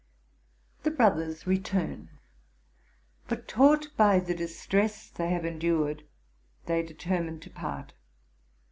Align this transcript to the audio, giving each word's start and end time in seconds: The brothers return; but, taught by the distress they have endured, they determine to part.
The 0.81 0.89
brothers 0.89 1.45
return; 1.45 2.09
but, 3.27 3.47
taught 3.47 3.95
by 3.97 4.19
the 4.19 4.33
distress 4.33 5.07
they 5.11 5.29
have 5.29 5.45
endured, 5.45 6.05
they 6.65 6.81
determine 6.81 7.39
to 7.41 7.51
part. 7.51 7.93